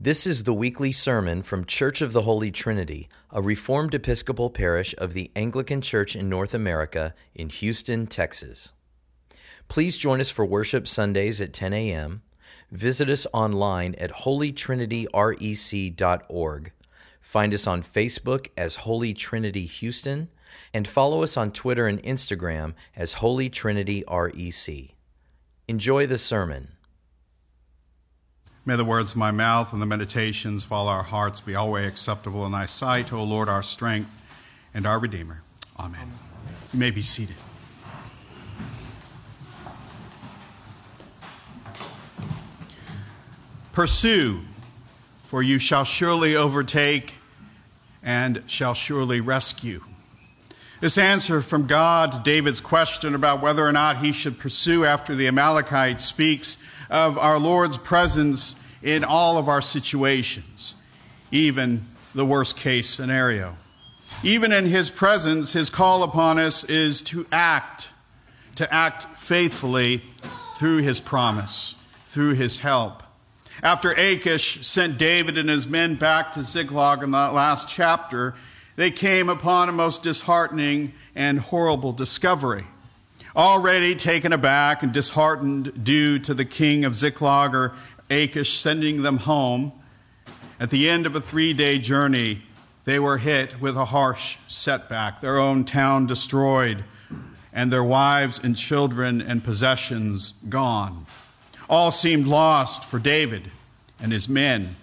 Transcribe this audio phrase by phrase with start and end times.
[0.00, 4.94] This is the weekly sermon from Church of the Holy Trinity, a Reformed Episcopal parish
[4.96, 8.70] of the Anglican Church in North America in Houston, Texas.
[9.66, 12.22] Please join us for worship Sundays at 10 a.m.
[12.70, 16.72] Visit us online at holytrinityrec.org.
[17.20, 20.28] Find us on Facebook as Holy Trinity Houston
[20.72, 24.94] and follow us on Twitter and Instagram as Holy Trinity REC.
[25.66, 26.77] Enjoy the sermon.
[28.68, 31.88] May the words of my mouth and the meditations of all our hearts be always
[31.88, 34.22] acceptable in thy sight, O Lord, our strength
[34.74, 35.40] and our Redeemer.
[35.80, 36.10] Amen.
[36.74, 37.36] You may be seated.
[43.72, 44.42] Pursue,
[45.24, 47.14] for you shall surely overtake
[48.02, 49.82] and shall surely rescue.
[50.80, 55.14] This answer from God to David's question about whether or not he should pursue after
[55.14, 60.74] the Amalekites speaks of our Lord's presence in all of our situations,
[61.30, 61.82] even
[62.14, 63.56] the worst case scenario.
[64.22, 67.90] Even in his presence, his call upon us is to act,
[68.56, 70.02] to act faithfully
[70.56, 73.02] through his promise, through his help.
[73.62, 78.34] After Achish sent David and his men back to Ziklag in that last chapter,
[78.76, 82.64] they came upon a most disheartening and horrible discovery.
[83.34, 87.72] Already taken aback and disheartened due to the king of Ziklag or
[88.10, 89.72] Achish sending them home,
[90.60, 92.42] at the end of a three day journey,
[92.84, 96.84] they were hit with a harsh setback, their own town destroyed,
[97.52, 101.06] and their wives and children and possessions gone.
[101.68, 103.50] All seemed lost for David
[104.00, 104.76] and his men.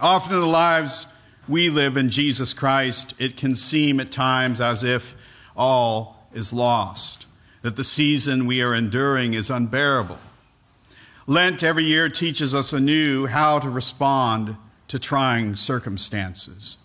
[0.00, 1.08] Often in the lives
[1.48, 5.14] we live in Jesus Christ, it can seem at times as if
[5.56, 7.26] all is lost,
[7.62, 10.18] that the season we are enduring is unbearable.
[11.28, 16.76] Lent every year teaches us anew how to respond to trying circumstances.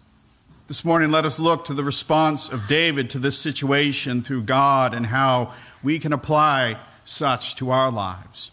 [0.66, 4.95] This morning, let us look to the response of David to this situation through God
[4.95, 5.53] and how
[5.84, 8.51] we can apply such to our lives.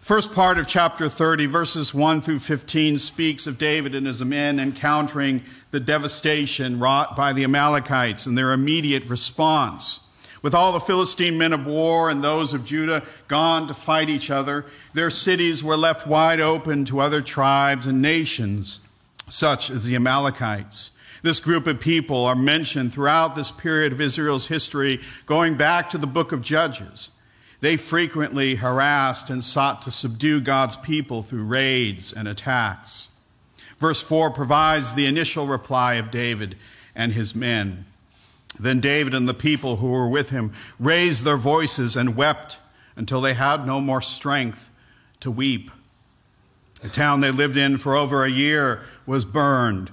[0.00, 4.58] First part of chapter 30, verses 1 through 15, speaks of David and his men
[4.58, 10.07] encountering the devastation wrought by the Amalekites and their immediate response.
[10.42, 14.30] With all the Philistine men of war and those of Judah gone to fight each
[14.30, 18.80] other, their cities were left wide open to other tribes and nations,
[19.28, 20.92] such as the Amalekites.
[21.22, 25.98] This group of people are mentioned throughout this period of Israel's history, going back to
[25.98, 27.10] the book of Judges.
[27.60, 33.10] They frequently harassed and sought to subdue God's people through raids and attacks.
[33.78, 36.56] Verse 4 provides the initial reply of David
[36.94, 37.84] and his men.
[38.58, 42.58] Then David and the people who were with him raised their voices and wept
[42.96, 44.70] until they had no more strength
[45.20, 45.70] to weep.
[46.82, 49.92] The town they lived in for over a year was burned.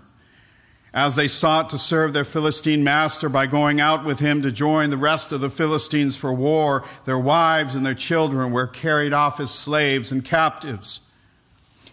[0.93, 4.89] As they sought to serve their Philistine master by going out with him to join
[4.89, 9.39] the rest of the Philistines for war, their wives and their children were carried off
[9.39, 11.01] as slaves and captives.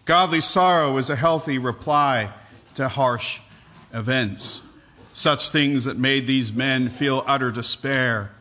[0.05, 2.33] Godly sorrow is a healthy reply
[2.77, 3.41] to harsh
[3.93, 4.69] events
[5.23, 8.33] such things that made these men feel utter despair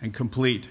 [0.00, 0.68] and complete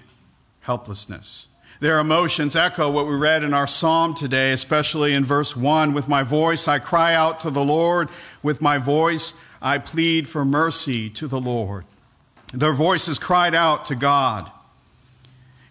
[0.62, 1.48] helplessness.
[1.78, 6.08] Their emotions echo what we read in our psalm today, especially in verse 1 With
[6.08, 8.08] my voice I cry out to the Lord,
[8.42, 11.84] with my voice I plead for mercy to the Lord.
[12.52, 14.50] Their voices cried out to God.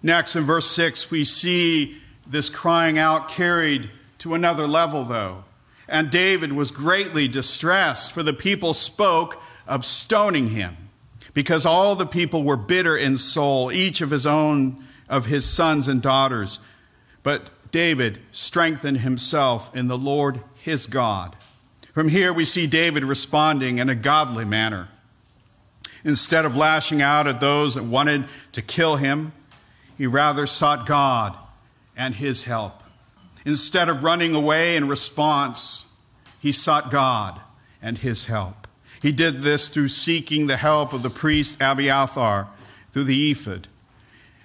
[0.02, 1.97] Next, in verse 6, we see
[2.28, 5.44] this crying out carried to another level, though.
[5.88, 10.77] And David was greatly distressed, for the people spoke of stoning him
[11.33, 15.87] because all the people were bitter in soul, each of his own of his sons
[15.87, 16.59] and daughters.
[17.23, 21.35] But David strengthened himself in the Lord his God.
[21.93, 24.89] From here, we see David responding in a godly manner.
[26.03, 29.33] Instead of lashing out at those that wanted to kill him,
[29.97, 31.35] he rather sought God
[31.95, 32.83] and his help.
[33.45, 35.87] Instead of running away in response,
[36.39, 37.39] he sought God
[37.81, 38.64] and his help.
[39.06, 42.48] He did this through seeking the help of the priest Abiathar
[42.90, 43.68] through the ephod.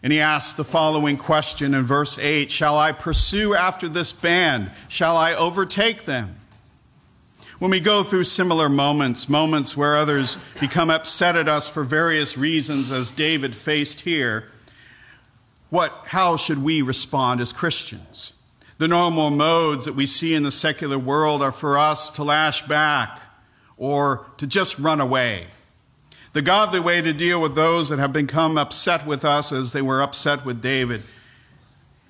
[0.02, 4.70] And he asked the following question in verse 8 Shall I pursue after this band?
[4.86, 6.36] Shall I overtake them?
[7.58, 12.36] When we go through similar moments, moments where others become upset at us for various
[12.36, 14.44] reasons, as David faced here,
[15.70, 18.34] what, how should we respond as Christians?
[18.76, 22.60] The normal modes that we see in the secular world are for us to lash
[22.66, 23.22] back,
[23.80, 25.48] or to just run away.
[26.34, 29.82] The godly way to deal with those that have become upset with us as they
[29.82, 31.02] were upset with David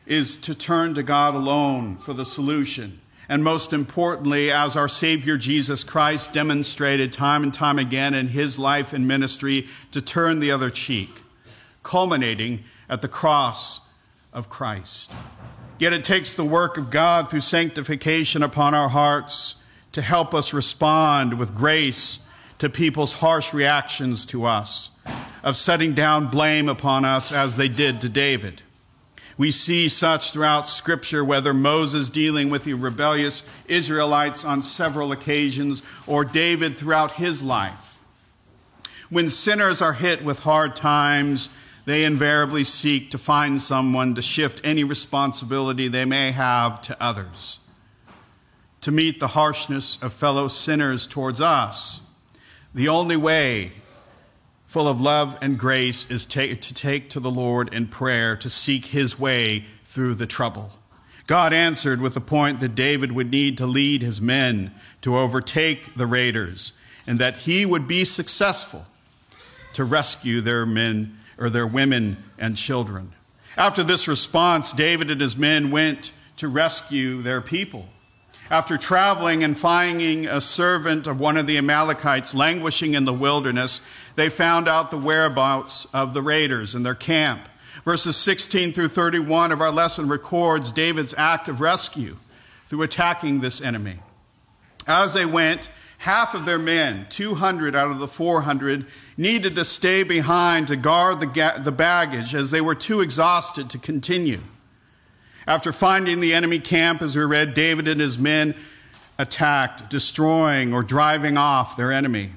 [0.04, 3.00] is to turn to God alone for the solution
[3.30, 8.58] and most importantly, as our Savior Jesus Christ demonstrated time and time again in his
[8.58, 11.20] life and ministry to turn the other cheek,
[11.84, 13.88] culminating at the cross
[14.32, 15.12] of Christ.
[15.78, 19.59] Yet it takes the work of God through sanctification upon our hearts
[19.92, 22.26] to help us respond with grace
[22.58, 24.90] to people's harsh reactions to us,
[25.42, 28.62] of setting down blame upon us as they did to David.
[29.38, 35.82] We see such throughout Scripture, whether Moses dealing with the rebellious Israelites on several occasions
[36.06, 38.00] or David throughout his life.
[39.08, 41.48] When sinners are hit with hard times,
[41.86, 47.60] they invariably seek to find someone to shift any responsibility they may have to others.
[48.82, 52.00] To meet the harshness of fellow sinners towards us,
[52.74, 53.72] the only way
[54.64, 58.86] full of love and grace is to take to the Lord in prayer to seek
[58.86, 60.72] his way through the trouble.
[61.26, 64.72] God answered with the point that David would need to lead his men
[65.02, 66.72] to overtake the raiders
[67.06, 68.86] and that he would be successful
[69.74, 73.12] to rescue their men or their women and children.
[73.56, 77.88] After this response, David and his men went to rescue their people.
[78.50, 83.80] After traveling and finding a servant of one of the Amalekites languishing in the wilderness,
[84.16, 87.48] they found out the whereabouts of the raiders in their camp.
[87.84, 92.16] Verses 16 through 31 of our lesson records David's act of rescue
[92.66, 94.00] through attacking this enemy.
[94.84, 98.84] As they went, half of their men, 200 out of the 400,
[99.16, 103.78] needed to stay behind to guard the, the baggage as they were too exhausted to
[103.78, 104.40] continue.
[105.50, 108.54] After finding the enemy camp, as we read, David and his men
[109.18, 112.30] attacked, destroying or driving off their enemy.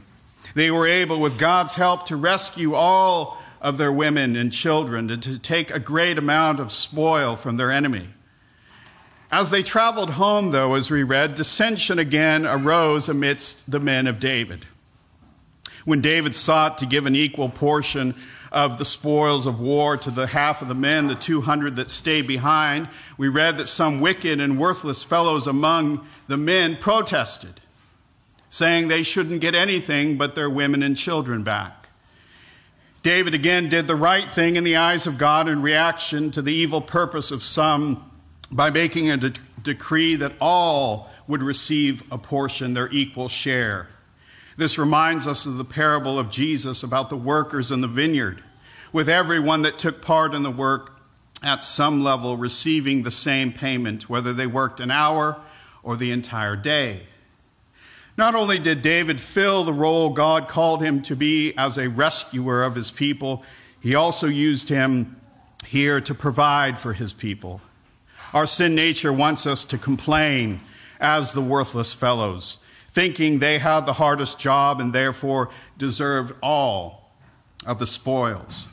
[0.55, 5.21] They were able, with God's help, to rescue all of their women and children and
[5.21, 8.07] to take a great amount of spoil from their enemy.
[9.31, 14.19] As they traveled home, though, as we read, dissension again arose amidst the men of
[14.19, 14.65] David.
[15.85, 18.15] When David sought to give an equal portion
[18.53, 22.27] of the spoils of war to the half of the men, the 200 that stayed
[22.27, 27.59] behind, we read that some wicked and worthless fellows among the men protested,
[28.49, 31.89] saying they shouldn't get anything but their women and children back.
[33.01, 36.53] David again did the right thing in the eyes of God in reaction to the
[36.53, 38.09] evil purpose of some
[38.51, 43.87] by making a de- decree that all would receive a portion, their equal share.
[44.55, 48.43] This reminds us of the parable of Jesus about the workers in the vineyard,
[48.91, 50.99] with everyone that took part in the work
[51.41, 55.41] at some level receiving the same payment, whether they worked an hour
[55.81, 57.01] or the entire day.
[58.15, 62.61] Not only did David fill the role God called him to be as a rescuer
[62.63, 63.43] of his people,
[63.79, 65.19] he also used him
[65.65, 67.59] here to provide for his people.
[68.33, 70.61] Our sin nature wants us to complain
[70.99, 72.59] as the worthless fellows
[72.93, 75.49] thinking they had the hardest job and therefore
[75.79, 77.11] deserved all
[77.65, 78.67] of the spoils.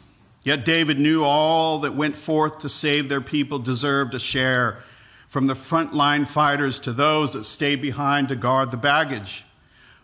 [0.44, 4.82] Yet David knew all that went forth to save their people deserved a share,
[5.26, 9.44] from the frontline fighters to those that stayed behind to guard the baggage.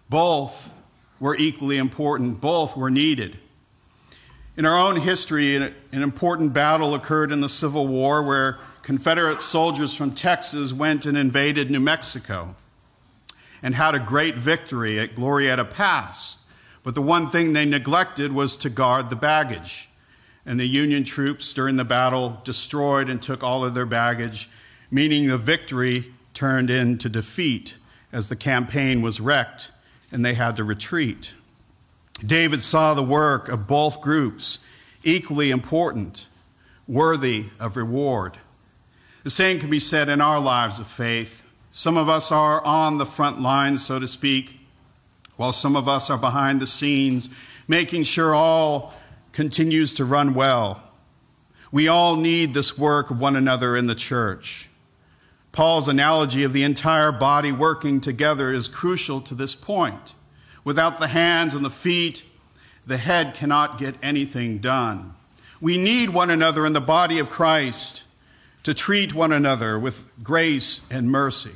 [0.09, 0.73] Both
[1.21, 3.37] were equally important, both were needed.
[4.57, 9.95] In our own history, an important battle occurred in the Civil War where Confederate soldiers
[9.95, 12.55] from Texas went and invaded New Mexico
[13.63, 16.39] and had a great victory at Glorieta Pass.
[16.83, 19.89] But the one thing they neglected was to guard the baggage.
[20.45, 24.49] And the Union troops during the battle destroyed and took all of their baggage,
[24.91, 27.77] meaning the victory turned into defeat
[28.13, 29.73] as the campaign was wrecked
[30.13, 31.35] and they had to retreat.
[32.25, 34.61] David saw the work of both groups
[35.03, 36.29] equally important,
[36.89, 38.39] worthy of reward.
[39.25, 41.46] The same can be said in our lives of faith.
[41.77, 44.61] Some of us are on the front lines, so to speak,
[45.37, 47.29] while some of us are behind the scenes,
[47.69, 48.95] making sure all
[49.33, 50.83] continues to run well.
[51.71, 54.71] We all need this work of one another in the church.
[55.53, 60.15] Paul's analogy of the entire body working together is crucial to this point.
[60.65, 62.25] Without the hands and the feet,
[62.87, 65.15] the head cannot get anything done.
[65.61, 68.05] We need one another in the body of Christ
[68.63, 71.53] to treat one another with grace and mercy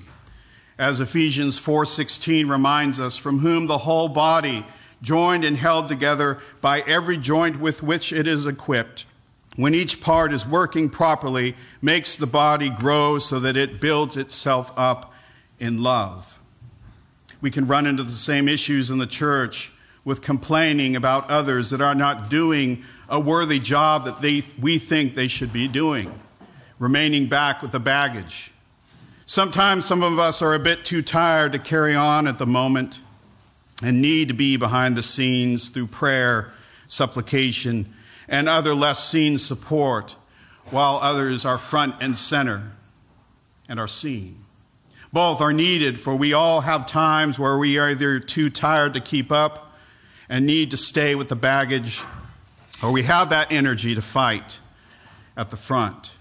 [0.80, 4.64] as Ephesians 4:16 reminds us, from whom the whole body,
[5.02, 9.04] joined and held together by every joint with which it is equipped,
[9.56, 14.72] when each part is working properly, makes the body grow so that it builds itself
[14.74, 15.12] up
[15.58, 16.38] in love.
[17.42, 19.72] We can run into the same issues in the church
[20.02, 25.14] with complaining about others that are not doing a worthy job that they, we think
[25.14, 26.18] they should be doing,
[26.78, 28.50] remaining back with the baggage
[29.30, 32.98] Sometimes some of us are a bit too tired to carry on at the moment
[33.80, 36.52] and need to be behind the scenes through prayer,
[36.88, 37.94] supplication,
[38.26, 40.16] and other less seen support,
[40.70, 42.72] while others are front and center
[43.68, 44.44] and are seen.
[45.12, 49.00] Both are needed, for we all have times where we are either too tired to
[49.00, 49.76] keep up
[50.28, 52.02] and need to stay with the baggage,
[52.82, 54.58] or we have that energy to fight
[55.36, 56.16] at the front.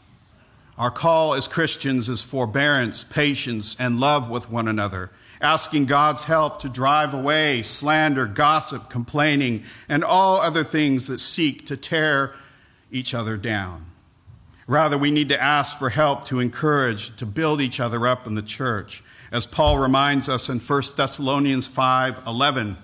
[0.80, 6.62] Our call as Christians is forbearance, patience, and love with one another, asking God's help
[6.62, 12.34] to drive away slander, gossip, complaining, and all other things that seek to tear
[12.92, 13.88] each other down.
[14.68, 18.36] Rather, we need to ask for help to encourage, to build each other up in
[18.36, 19.04] the church.
[19.34, 22.78] As Paul reminds us in 1 Thessalonians 5 11,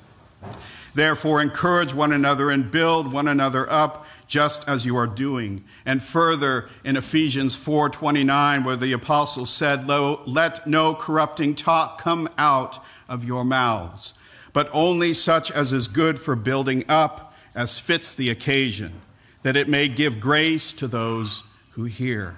[0.96, 5.64] therefore encourage one another and build one another up just as you are doing.
[5.86, 12.84] And further in Ephesians 4:29 where the apostle said, "Let no corrupting talk come out
[13.08, 14.14] of your mouths,
[14.52, 19.02] but only such as is good for building up as fits the occasion,
[19.44, 22.38] that it may give grace to those who hear."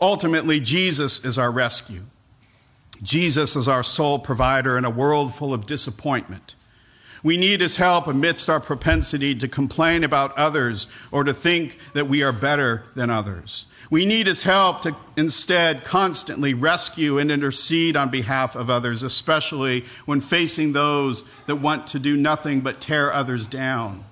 [0.00, 2.04] Ultimately, Jesus is our rescue.
[3.02, 6.54] Jesus is our sole provider in a world full of disappointment.
[7.22, 12.08] We need his help amidst our propensity to complain about others or to think that
[12.08, 13.66] we are better than others.
[13.90, 19.84] We need his help to instead constantly rescue and intercede on behalf of others, especially
[20.04, 24.04] when facing those that want to do nothing but tear others down.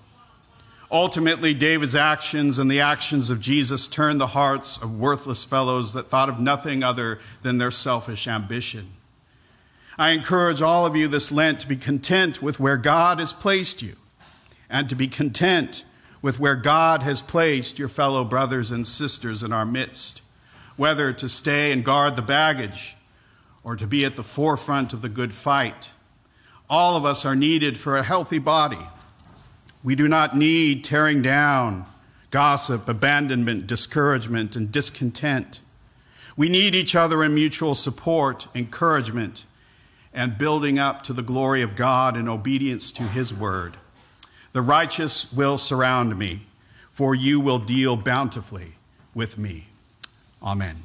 [0.91, 6.07] Ultimately, David's actions and the actions of Jesus turned the hearts of worthless fellows that
[6.07, 8.96] thought of nothing other than their selfish ambition.
[9.99, 13.83] I encourage all of you this Lent to be content with where God has placed
[13.83, 13.97] you
[14.69, 15.87] and to be content
[16.21, 20.23] with where God has placed your fellow brothers and sisters in our midst,
[20.77, 22.97] whether to stay and guard the baggage
[23.65, 25.93] or to be at the forefront of the good fight.
[26.69, 28.87] All of us are needed for a healthy body.
[29.83, 31.87] We do not need tearing down,
[32.31, 35.61] gossip, abandonment, discouragement, and discontent.
[36.37, 39.47] We need each other in mutual support, encouragement,
[40.17, 43.77] and building up to the glory of God in obedience to his word.
[44.53, 46.47] The righteous will surround me,
[46.91, 48.77] for you will deal bountifully
[49.15, 49.67] with me.
[50.43, 50.77] Amen.